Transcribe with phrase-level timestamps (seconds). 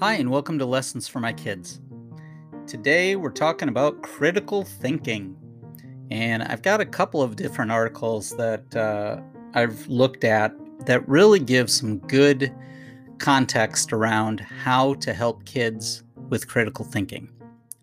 [0.00, 1.80] Hi, and welcome to Lessons for My Kids.
[2.66, 5.36] Today we're talking about critical thinking.
[6.10, 9.20] And I've got a couple of different articles that uh,
[9.54, 10.52] I've looked at
[10.86, 12.52] that really give some good
[13.18, 17.30] context around how to help kids with critical thinking.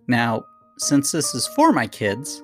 [0.08, 0.44] Now,
[0.80, 2.44] since this is for my kids,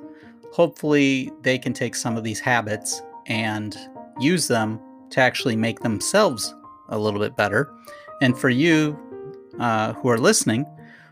[0.54, 3.78] hopefully they can take some of these habits and
[4.18, 4.80] use them
[5.10, 6.56] to actually make themselves
[6.88, 7.70] a little bit better.
[8.22, 8.98] And for you,
[9.60, 10.66] uh, who are listening,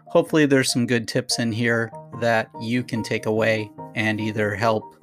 [0.08, 1.91] hopefully there's some good tips in here
[2.22, 4.95] that you can take away and either help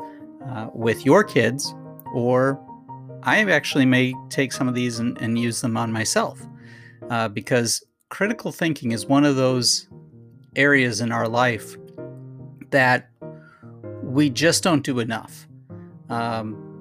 [0.48, 1.74] uh, with your kids
[2.14, 2.60] or
[3.22, 6.40] I actually may take some of these and, and use them on myself
[7.10, 9.88] uh, because critical thinking is one of those
[10.56, 11.76] areas in our life
[12.70, 13.08] that
[14.02, 15.46] we just don't do enough.
[16.08, 16.71] Um,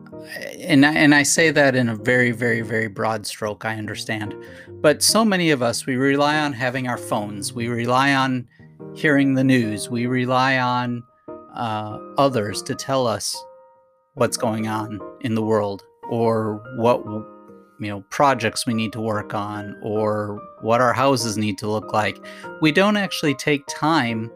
[0.59, 4.35] and and I say that in a very very very broad stroke I understand.
[4.69, 7.53] But so many of us we rely on having our phones.
[7.53, 8.47] We rely on
[8.95, 9.89] hearing the news.
[9.89, 11.03] We rely on
[11.53, 13.35] uh, others to tell us
[14.15, 19.33] what's going on in the world or what you know projects we need to work
[19.33, 22.23] on or what our houses need to look like.
[22.61, 24.31] We don't actually take time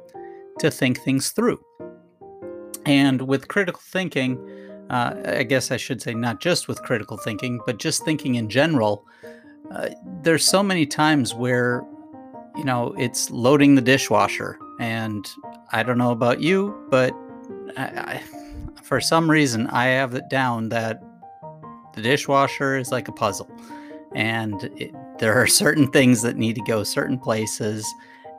[0.60, 1.60] to think things through.
[2.86, 4.38] And with critical thinking
[4.90, 8.50] uh, I guess I should say not just with critical thinking, but just thinking in
[8.50, 9.06] general.
[9.72, 9.90] Uh,
[10.22, 11.84] there's so many times where,
[12.56, 15.28] you know, it's loading the dishwasher, and
[15.72, 17.14] I don't know about you, but
[17.78, 18.24] I, I,
[18.84, 21.02] for some reason I have it down that
[21.94, 23.50] the dishwasher is like a puzzle,
[24.14, 27.84] and it, there are certain things that need to go certain places,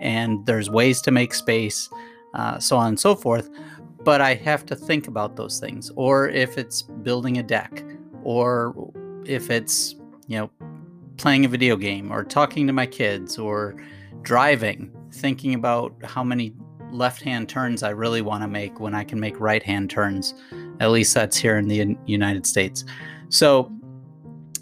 [0.00, 1.88] and there's ways to make space,
[2.34, 3.50] uh, so on and so forth
[4.06, 5.90] but I have to think about those things.
[5.96, 7.82] Or if it's building a deck,
[8.22, 8.92] or
[9.26, 9.96] if it's,
[10.28, 10.50] you know,
[11.16, 13.74] playing a video game, or talking to my kids, or
[14.22, 16.54] driving, thinking about how many
[16.92, 20.34] left hand turns I really want to make when I can make right hand turns.
[20.78, 22.84] At least that's here in the United States.
[23.28, 23.72] So,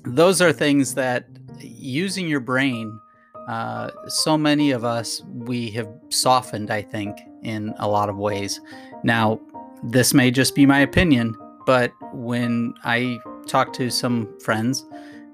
[0.06, 1.26] those are things that
[1.58, 2.98] using your brain,
[3.46, 8.58] uh, so many of us, we have softened, I think, in a lot of ways.
[9.04, 9.38] Now,
[9.82, 14.84] this may just be my opinion, but when I talk to some friends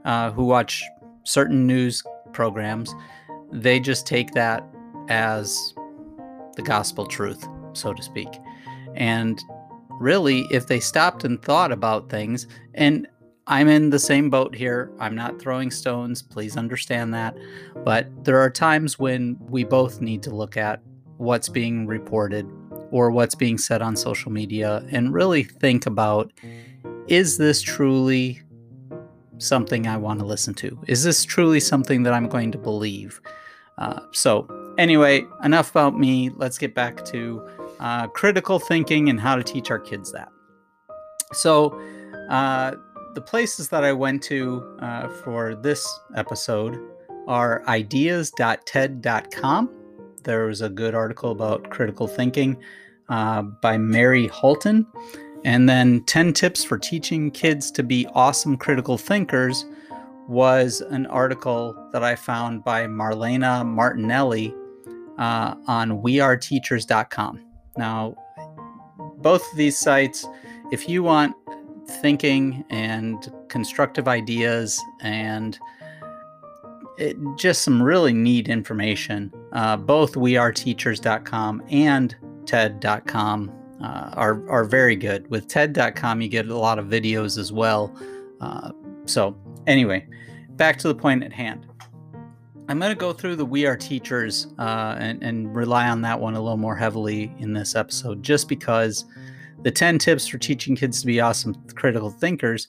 [0.04, 0.84] uh, who watch
[1.24, 2.92] certain news programs,
[3.52, 4.68] they just take that
[5.08, 5.72] as
[6.56, 8.28] the gospel truth, so to speak.
[8.94, 9.40] And
[9.88, 13.06] really, if they stopped and thought about things, and
[13.46, 14.92] I'm in the same boat here.
[15.00, 16.22] I'm not throwing stones.
[16.22, 17.36] Please understand that.
[17.84, 20.80] But there are times when we both need to look at
[21.16, 22.48] what's being reported
[22.90, 26.32] or what's being said on social media and really think about
[27.08, 28.40] is this truly
[29.38, 30.78] something I want to listen to?
[30.86, 33.20] Is this truly something that I'm going to believe?
[33.78, 34.46] Uh, so,
[34.78, 36.30] anyway, enough about me.
[36.36, 37.48] Let's get back to
[37.80, 40.28] uh, critical thinking and how to teach our kids that.
[41.32, 41.80] So,
[42.28, 42.74] uh,
[43.14, 46.78] the places that I went to uh, for this episode
[47.26, 49.79] are ideas.ted.com
[50.24, 52.56] there was a good article about critical thinking
[53.08, 54.86] uh, by Mary Halton.
[55.44, 59.64] And then 10 Tips for Teaching Kids to Be Awesome Critical Thinkers
[60.28, 64.54] was an article that I found by Marlena Martinelli
[65.18, 67.44] uh, on weareteachers.com.
[67.76, 68.14] Now,
[69.18, 70.26] both of these sites,
[70.70, 71.34] if you want
[72.00, 75.58] thinking and constructive ideas and
[76.98, 79.32] it, just some really neat information.
[79.52, 82.16] Uh, both weareteachers.com and
[82.46, 83.52] TED.com
[83.82, 85.28] uh, are, are very good.
[85.30, 87.94] With TED.com, you get a lot of videos as well.
[88.40, 88.72] Uh,
[89.06, 90.06] so, anyway,
[90.50, 91.66] back to the point at hand.
[92.68, 96.20] I'm going to go through the We Are Teachers uh, and, and rely on that
[96.20, 99.04] one a little more heavily in this episode, just because
[99.62, 102.66] the 10 tips for teaching kids to be awesome critical thinkers,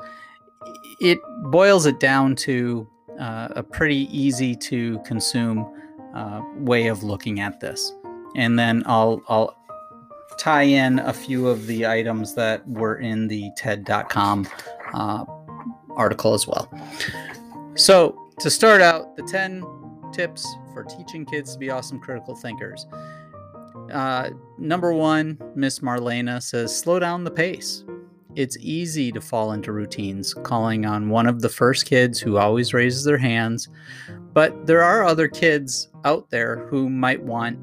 [1.01, 1.19] it
[1.51, 2.89] boils it down to
[3.19, 5.71] uh, a pretty easy to consume
[6.13, 7.93] uh, way of looking at this.
[8.35, 9.57] And then I'll I'll
[10.37, 14.47] tie in a few of the items that were in the TED.com
[14.93, 15.25] uh,
[15.95, 16.71] article as well.
[17.75, 19.63] So to start out, the 10
[20.13, 22.87] tips for teaching kids to be awesome critical thinkers.
[23.91, 27.83] Uh, number one, Miss Marlena says, slow down the pace.
[28.35, 32.73] It's easy to fall into routines, calling on one of the first kids who always
[32.73, 33.69] raises their hands,
[34.33, 37.59] but there are other kids out there who might want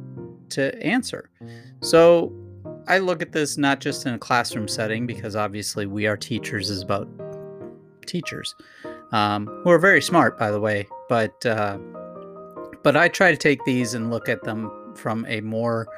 [0.51, 1.31] to answer.
[1.81, 2.33] So
[2.87, 6.71] I look at this not just in a classroom setting, because obviously We Are Teachers
[6.71, 7.09] is about
[8.07, 8.55] teachers,
[9.13, 11.79] um, who are very smart, by the way, but uh,
[12.83, 15.89] But I try to take these and look at them from a more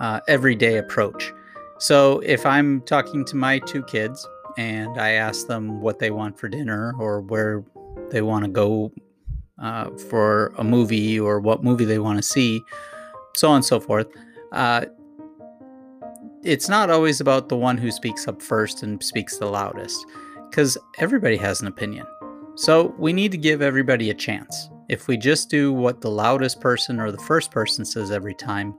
[0.00, 1.32] uh, everyday approach.
[1.80, 4.28] So if I'm talking to my two kids
[4.58, 7.64] and I ask them what they want for dinner or where
[8.10, 8.92] they want to go
[9.58, 12.62] uh, for a movie or what movie they want to see,
[13.34, 14.08] so on and so forth,
[14.52, 14.84] uh,
[16.42, 20.04] it's not always about the one who speaks up first and speaks the loudest,
[20.50, 22.06] because everybody has an opinion.
[22.56, 24.68] So we need to give everybody a chance.
[24.90, 28.74] If we just do what the loudest person or the first person says every time,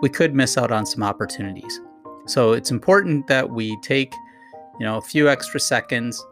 [0.00, 1.80] we could miss out on some opportunities.
[2.26, 4.12] So it's important that we take,
[4.78, 6.24] you know, a few extra seconds,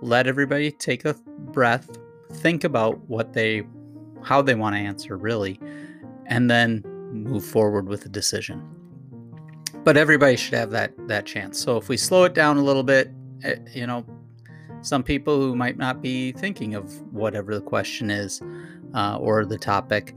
[0.00, 1.14] let everybody take a
[1.52, 1.88] breath,
[2.32, 3.66] think about what they
[4.22, 5.60] how they want to answer really,
[6.26, 6.82] and then
[7.12, 8.76] move forward with a decision
[9.86, 11.60] but everybody should have that that chance.
[11.60, 13.08] So if we slow it down a little bit,
[13.44, 14.04] eh, you know,
[14.82, 18.42] some people who might not be thinking of whatever the question is
[18.94, 20.12] uh, or the topic,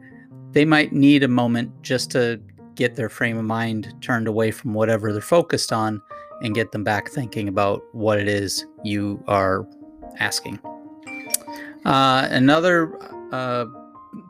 [0.54, 2.42] they might need a moment just to
[2.80, 6.02] get their frame of mind turned away from whatever they're focused on
[6.42, 9.68] and get them back thinking about what it is you are
[10.18, 10.58] asking.
[11.84, 12.98] Uh, another
[13.34, 13.66] uh,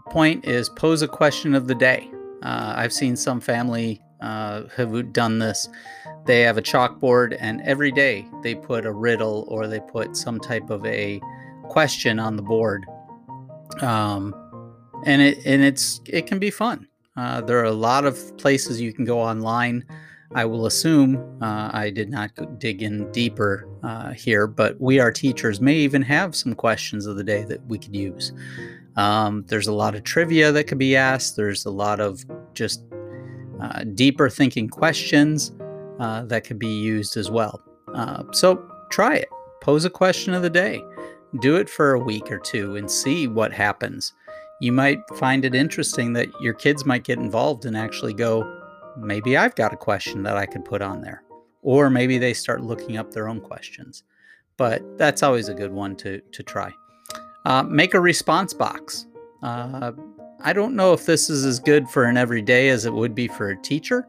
[0.08, 2.10] point is pose a question of the day.
[2.42, 5.70] Uh, I've seen some family uh, have done this.
[6.26, 10.40] They have a chalkboard, and every day they put a riddle or they put some
[10.40, 11.22] type of a
[11.66, 12.86] question on the board.
[13.82, 14.34] Um,
[15.06, 16.89] and it and it's it can be fun.
[17.16, 19.86] Uh, there are a lot of places you can go online.
[20.36, 25.12] I will assume uh, I did not dig in deeper uh, here, but We Are
[25.12, 28.32] Teachers, may even have some questions of the day that we could use.
[28.96, 31.36] Um, there's a lot of trivia that could be asked.
[31.36, 32.24] There's a lot of
[32.54, 32.84] just
[33.60, 35.52] uh, deeper thinking questions
[36.00, 37.62] uh, that could be used as well.
[37.94, 39.30] Uh, so try it.
[39.62, 40.84] Pose a question of the day.
[41.42, 44.14] Do it for a week or two and see what happens.
[44.60, 48.44] You might find it interesting that your kids might get involved and actually go,
[48.98, 51.24] maybe I've got a question that I could put on there.
[51.62, 54.04] Or maybe they start looking up their own questions.
[54.58, 56.74] But that's always a good one to, to try.
[57.46, 59.08] Uh, make a response box.
[59.42, 59.94] Uh,
[60.42, 63.28] I don't know if this is as good for an everyday as it would be
[63.28, 64.08] for a teacher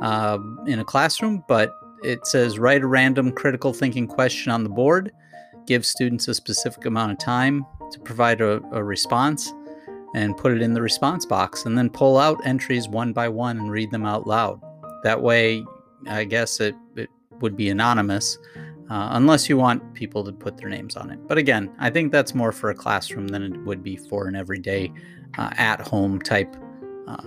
[0.00, 1.72] uh, in a classroom, but
[2.02, 5.12] it says write a random critical thinking question on the board,
[5.66, 9.52] give students a specific amount of time to provide a, a response,
[10.14, 13.58] and put it in the response box, and then pull out entries one by one
[13.58, 14.60] and read them out loud.
[15.02, 15.64] That way,
[16.06, 17.08] I guess it, it
[17.40, 18.38] would be anonymous.
[18.90, 21.18] Uh, unless you want people to put their names on it.
[21.26, 24.36] But again, I think that's more for a classroom than it would be for an
[24.36, 24.92] everyday
[25.38, 26.54] uh, at home type
[27.08, 27.22] uh,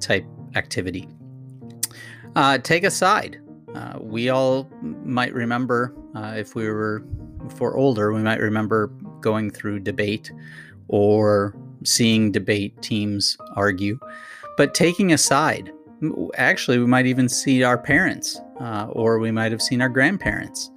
[0.00, 0.26] type
[0.56, 1.08] activity.
[2.34, 3.40] Uh, take a side.
[3.74, 7.04] Uh, we all might remember uh, if we were
[7.56, 8.88] for older, we might remember
[9.20, 10.32] going through debate
[10.88, 11.54] or
[11.84, 13.98] seeing debate teams argue,
[14.56, 15.72] but taking a side.
[16.34, 20.70] Actually, we might even see our parents, uh, or we might have seen our grandparents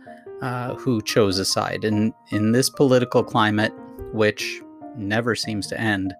[0.78, 1.84] who chose a side.
[1.84, 3.74] And in this political climate,
[4.12, 4.62] which
[4.98, 6.14] never seems to end.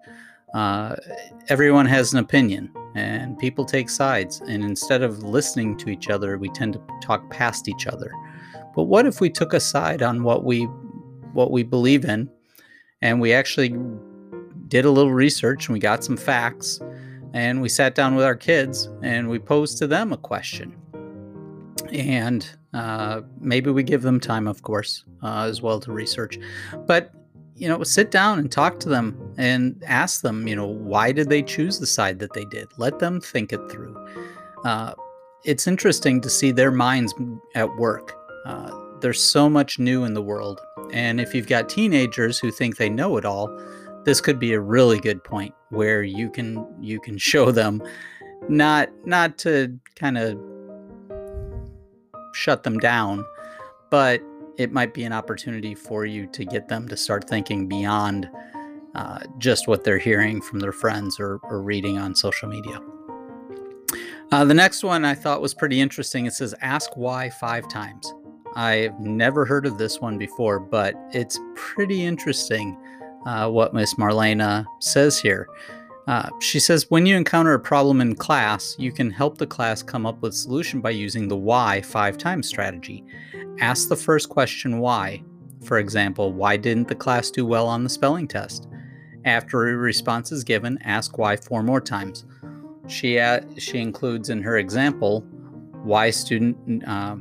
[0.54, 0.96] Uh,
[1.48, 4.40] everyone has an opinion and people take sides.
[4.48, 8.10] And instead of listening to each other, we tend to talk past each other.
[8.74, 10.64] But what if we took a side on what we
[11.32, 12.30] what we believe in
[13.02, 13.76] and we actually
[14.68, 16.80] did a little research and we got some facts
[17.32, 20.74] and we sat down with our kids and we posed to them a question
[21.92, 26.38] and uh, maybe we give them time of course uh, as well to research
[26.86, 27.12] but
[27.56, 31.30] you know, sit down and talk to them and ask them, you know, why did
[31.30, 32.68] they choose the side that they did?
[32.76, 33.96] Let them think it through.
[34.64, 34.92] Uh,
[35.44, 37.14] it's interesting to see their minds
[37.54, 38.14] at work.
[38.44, 40.60] Uh, there's so much new in the world.
[40.92, 43.48] And if you've got teenagers who think they know it all,
[44.06, 47.82] this could be a really good point where you can you can show them
[48.48, 50.38] not not to kind of
[52.32, 53.24] shut them down,
[53.90, 54.22] but
[54.56, 58.30] it might be an opportunity for you to get them to start thinking beyond
[58.94, 62.80] uh, just what they're hearing from their friends or, or reading on social media.
[64.32, 66.26] Uh, the next one I thought was pretty interesting.
[66.26, 68.14] It says, Ask why five times.
[68.54, 72.76] I've never heard of this one before, but it's pretty interesting
[73.26, 75.48] uh, what Miss Marlena says here.
[76.06, 79.82] Uh, she says, when you encounter a problem in class, you can help the class
[79.82, 83.04] come up with a solution by using the why five times strategy.
[83.58, 85.22] Ask the first question why.
[85.64, 88.68] For example, why didn't the class do well on the spelling test?
[89.24, 92.24] After a response is given, ask why four more times.
[92.86, 95.22] She, uh, she includes in her example
[95.82, 96.86] why student.
[96.86, 97.16] Uh,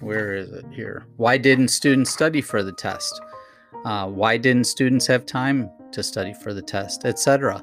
[0.00, 1.06] where is it here?
[1.16, 3.20] Why didn't students study for the test?
[3.84, 7.62] Uh, why didn't students have time to study for the test, etc.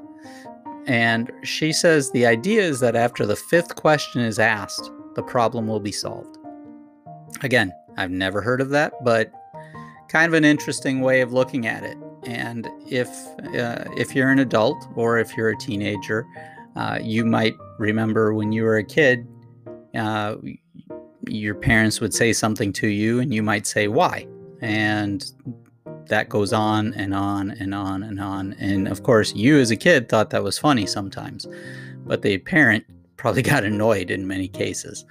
[0.86, 5.66] And she says the idea is that after the fifth question is asked, the problem
[5.66, 6.38] will be solved.
[7.42, 9.30] Again, I've never heard of that, but
[10.08, 11.98] kind of an interesting way of looking at it.
[12.24, 13.08] And if
[13.54, 16.26] uh, if you're an adult or if you're a teenager,
[16.76, 19.26] uh, you might remember when you were a kid,
[19.94, 20.36] uh,
[21.26, 24.26] your parents would say something to you, and you might say why,
[24.60, 25.32] and
[26.08, 28.54] that goes on and on and on and on.
[28.54, 31.46] And of course, you as a kid thought that was funny sometimes,
[32.06, 32.84] but the parent
[33.16, 35.04] probably got annoyed in many cases.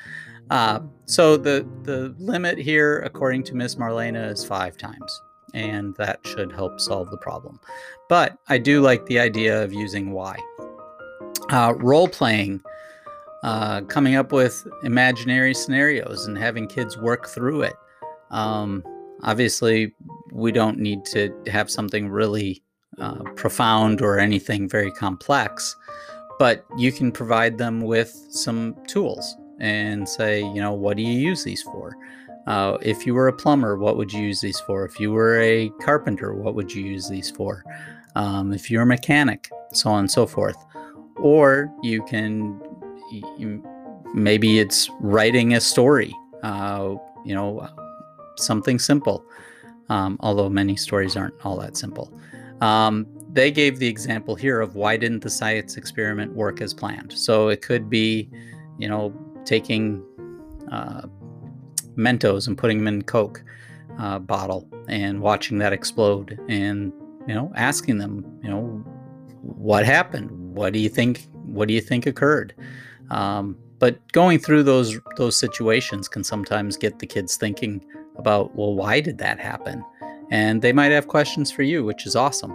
[0.50, 5.22] Uh, so the the limit here, according to Miss Marlena, is five times,
[5.54, 7.60] and that should help solve the problem.
[8.08, 10.38] But I do like the idea of using why.
[11.50, 12.62] Uh, role playing,
[13.44, 17.76] uh, coming up with imaginary scenarios and having kids work through it.
[18.32, 18.84] Um,
[19.24, 19.94] obviously,
[20.32, 22.64] we don't need to have something really
[23.00, 25.76] uh, profound or anything very complex,
[26.40, 31.18] but you can provide them with some tools and say, you know, what do you
[31.18, 31.96] use these for?
[32.48, 34.86] Uh, if you were a plumber, what would you use these for?
[34.86, 37.64] If you were a carpenter, what would you use these for?
[38.16, 40.58] Um, if you're a mechanic, so on and so forth.
[41.18, 42.62] Or you can,
[43.12, 43.64] you,
[44.14, 47.68] maybe it's writing a story, uh, you know,
[48.38, 49.26] something simple,
[49.90, 52.12] um, although many stories aren't all that simple.
[52.62, 57.14] Um, they gave the example here of why didn't the science experiment work as planned?
[57.14, 58.30] So it could be,
[58.78, 59.14] you know,
[59.46, 60.04] taking
[60.72, 61.08] uh,
[61.96, 63.44] Mentos and putting them in Coke
[64.00, 66.94] uh, bottle and watching that explode, and
[67.28, 68.62] you know, asking them, you know,
[69.42, 70.30] what happened?
[70.56, 71.28] What do you think?
[71.34, 72.54] What do you think occurred?
[73.10, 77.84] Um, but going through those those situations can sometimes get the kids thinking
[78.18, 79.84] about, well, why did that happen?
[80.32, 82.54] And they might have questions for you, which is awesome.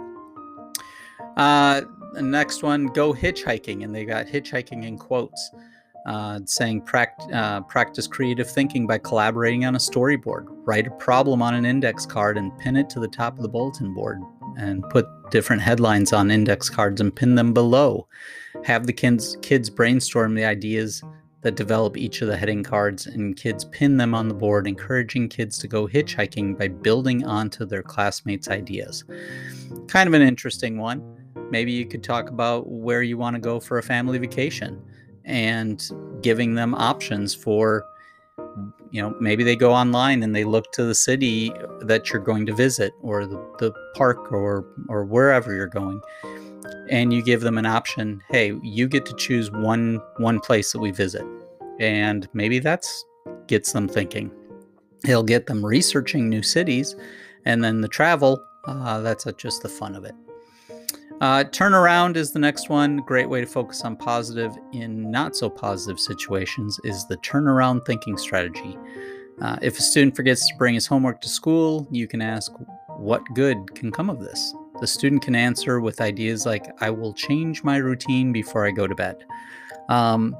[1.37, 1.81] Uh,
[2.21, 5.51] next one, go hitchhiking, and they got hitchhiking in quotes
[6.05, 10.45] uh, saying pract- uh, practice creative thinking by collaborating on a storyboard.
[10.65, 13.49] Write a problem on an index card and pin it to the top of the
[13.49, 14.21] bulletin board,
[14.57, 18.07] and put different headlines on index cards and pin them below.
[18.65, 21.01] Have the kids kids brainstorm the ideas
[21.43, 25.29] that develop each of the heading cards, and kids pin them on the board, encouraging
[25.29, 29.03] kids to go hitchhiking by building onto their classmates' ideas.
[29.87, 31.03] Kind of an interesting one.
[31.51, 34.81] Maybe you could talk about where you want to go for a family vacation
[35.25, 35.83] and
[36.21, 37.85] giving them options for
[38.91, 42.45] you know maybe they go online and they look to the city that you're going
[42.45, 46.01] to visit or the, the park or or wherever you're going
[46.89, 50.79] and you give them an option hey you get to choose one one place that
[50.79, 51.25] we visit
[51.79, 53.05] and maybe that's
[53.47, 54.31] gets them thinking
[55.05, 56.95] it'll get them researching new cities
[57.45, 60.15] and then the travel uh, that's just the fun of it
[61.21, 62.97] uh, turnaround is the next one.
[62.97, 68.17] Great way to focus on positive in not so positive situations is the turnaround thinking
[68.17, 68.77] strategy.
[69.41, 72.51] Uh, if a student forgets to bring his homework to school, you can ask,
[72.97, 74.53] What good can come of this?
[74.83, 78.85] The student can answer with ideas like, I will change my routine before I go
[78.85, 79.23] to bed.
[79.87, 80.35] Um,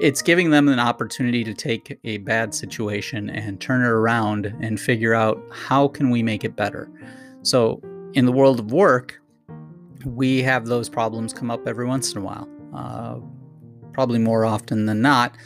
[0.00, 4.80] it's giving them an opportunity to take a bad situation and turn it around and
[4.80, 6.90] figure out how can we make it better.
[7.42, 7.80] So,
[8.14, 9.20] in the world of work,
[10.04, 13.20] we have those problems come up every once in a while, uh,
[13.92, 15.36] probably more often than not.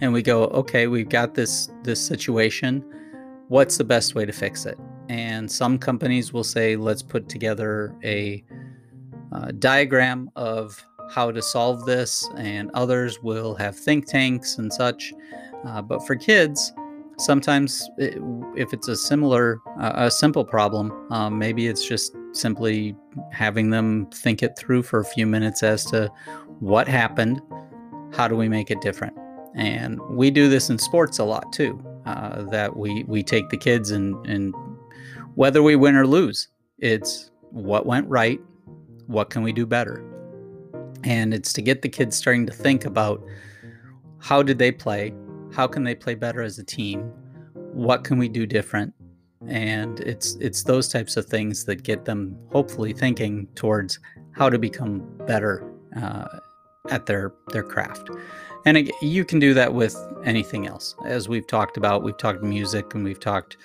[0.00, 2.82] And we go, okay, we've got this this situation.
[3.48, 4.78] What's the best way to fix it?
[5.10, 8.44] And some companies will say, let's put together a
[9.32, 15.12] uh, diagram of how to solve this, and others will have think tanks and such.
[15.66, 16.72] Uh, but for kids,
[17.18, 18.22] sometimes it,
[18.56, 22.94] if it's a similar, uh, a simple problem, um, maybe it's just simply
[23.32, 26.08] having them think it through for a few minutes as to
[26.60, 27.42] what happened,
[28.12, 29.18] how do we make it different.
[29.56, 31.84] And we do this in sports a lot too.
[32.06, 34.54] Uh, that we we take the kids and and
[35.40, 36.48] whether we win or lose,
[36.80, 38.38] it's what went right,
[39.06, 40.04] what can we do better,
[41.02, 43.24] and it's to get the kids starting to think about
[44.18, 45.14] how did they play,
[45.50, 47.10] how can they play better as a team,
[47.72, 48.92] what can we do different,
[49.48, 53.98] and it's it's those types of things that get them hopefully thinking towards
[54.32, 56.28] how to become better uh,
[56.90, 58.10] at their their craft.
[58.66, 60.94] And it, you can do that with anything else.
[61.06, 63.56] As we've talked about we've talked music and we've talked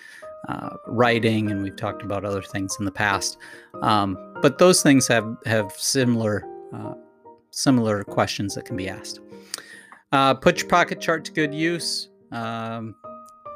[0.48, 3.38] uh, writing and we've talked about other things in the past
[3.82, 6.94] um, but those things have have similar uh,
[7.52, 9.20] similar questions that can be asked
[10.12, 12.96] uh, put your pocket chart to good use um,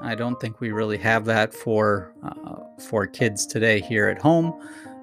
[0.01, 2.55] I don't think we really have that for uh,
[2.87, 4.53] for kids today here at home.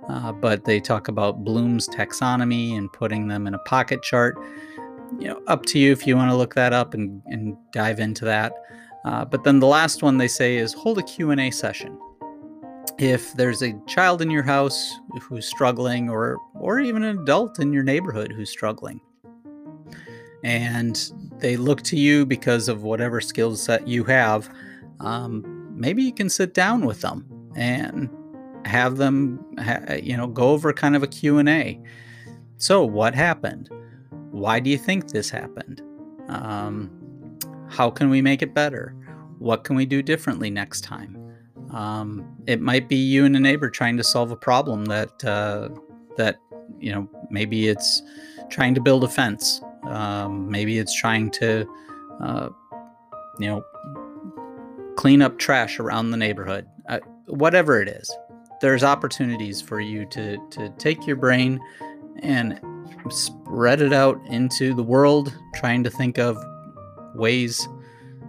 [0.08, 4.36] uh, but they talk about Bloom's taxonomy and putting them in a pocket chart.
[5.18, 8.00] You know, up to you if you want to look that up and, and dive
[8.00, 8.52] into that.
[9.06, 11.96] Uh, but then the last one they say is hold a Q&A session.
[12.98, 17.72] If there's a child in your house who's struggling or or even an adult in
[17.72, 19.00] your neighborhood who's struggling
[20.42, 24.50] and they look to you because of whatever skill set you have,
[24.98, 28.10] um, maybe you can sit down with them and
[28.64, 29.44] have them,
[30.02, 31.80] you know, go over kind of a Q&A.
[32.56, 33.70] So what happened?
[34.30, 35.80] Why do you think this happened?
[36.28, 36.90] Um,
[37.68, 38.94] how can we make it better?
[39.38, 41.16] What can we do differently next time?
[41.72, 45.68] Um, it might be you and a neighbor trying to solve a problem that uh,
[46.16, 46.36] that
[46.78, 48.02] you know maybe it's
[48.48, 51.66] trying to build a fence um, maybe it's trying to,
[52.20, 52.48] uh,
[53.38, 53.64] you know,
[54.96, 56.66] clean up trash around the neighborhood.
[56.88, 58.14] Uh, whatever it is,
[58.60, 61.60] there's opportunities for you to to take your brain
[62.20, 62.60] and
[63.10, 66.36] spread it out into the world, trying to think of
[67.16, 67.68] ways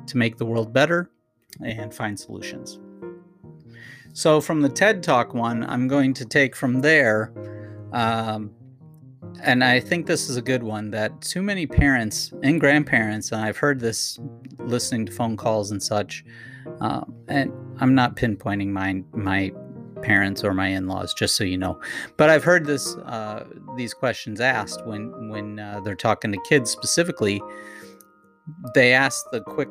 [0.07, 1.09] to make the world better
[1.63, 2.79] and find solutions.
[4.13, 7.31] So, from the TED Talk one, I'm going to take from there
[7.91, 8.51] um,
[9.43, 13.41] and I think this is a good one that too many parents and grandparents, and
[13.41, 14.19] I've heard this
[14.57, 16.25] listening to phone calls and such,
[16.81, 19.51] uh, and I'm not pinpointing my my
[20.01, 21.79] parents or my in-laws, just so you know,
[22.17, 26.71] but I've heard this uh, these questions asked when when uh, they're talking to kids
[26.71, 27.41] specifically.
[28.73, 29.69] They ask the quick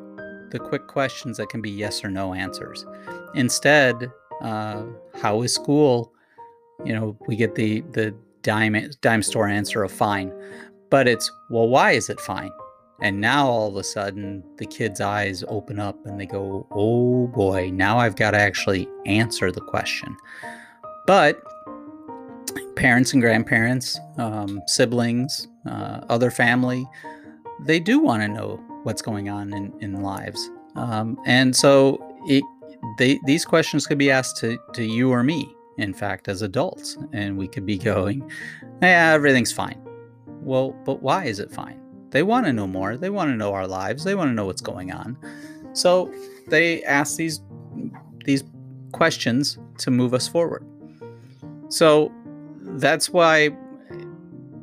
[0.49, 2.85] the quick questions that can be yes or no answers.
[3.35, 4.83] Instead, uh,
[5.15, 6.13] how is school?
[6.85, 8.15] You know, we get the the
[8.47, 10.31] dime dime store answer of fine
[10.89, 12.51] but it's well why is it fine
[13.01, 17.27] and now all of a sudden the kid's eyes open up and they go oh
[17.27, 20.15] boy now i've got to actually answer the question
[21.05, 21.41] but
[22.75, 26.85] parents and grandparents um, siblings uh, other family
[27.65, 32.43] they do want to know what's going on in, in lives um, and so it,
[32.97, 36.97] they, these questions could be asked to, to you or me in fact, as adults.
[37.13, 38.29] And we could be going,
[38.81, 39.81] yeah, everything's fine.
[40.41, 41.79] Well, but why is it fine?
[42.09, 42.97] They want to know more.
[42.97, 44.03] They want to know our lives.
[44.03, 45.17] They want to know what's going on.
[45.73, 46.13] So
[46.47, 47.41] they ask these
[48.25, 48.43] these
[48.91, 50.65] questions to move us forward.
[51.69, 52.11] So
[52.61, 53.51] that's why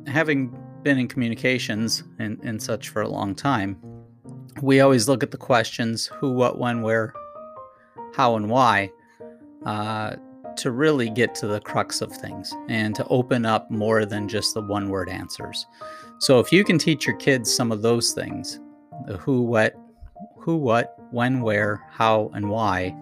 [0.07, 3.79] having been in communications and, and such for a long time,
[4.65, 7.13] we always look at the questions who, what, when, where,
[8.15, 8.91] how, and why
[9.63, 10.15] uh,
[10.55, 14.55] to really get to the crux of things and to open up more than just
[14.55, 15.67] the one word answers.
[16.17, 18.59] So if you can teach your kids some of those things,
[19.05, 19.75] the who, what,
[20.35, 22.95] who, what, when, where, how, and why,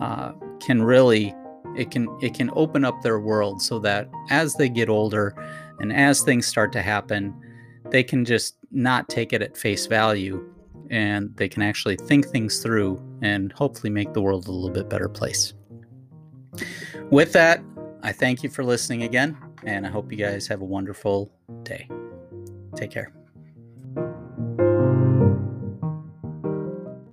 [0.00, 1.34] uh, can really
[1.76, 5.34] it can it can open up their world so that as they get older
[5.78, 7.32] and as things start to happen,
[7.90, 10.44] they can just not take it at face value
[10.90, 14.88] and they can actually think things through and hopefully make the world a little bit
[14.88, 15.54] better place.
[17.10, 17.62] With that,
[18.02, 21.88] I thank you for listening again, and I hope you guys have a wonderful day.
[22.76, 23.17] Take care.